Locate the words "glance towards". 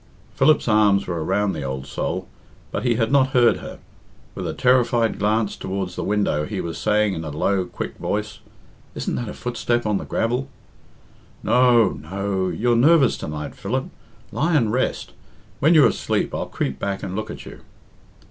5.19-5.95